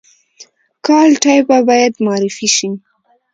[0.85, 2.69] کالтура باید معرفي شي